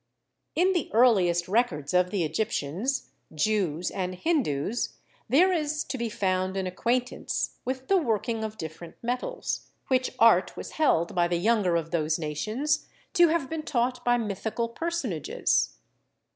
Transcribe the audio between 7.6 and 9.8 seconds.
with the working of different metals,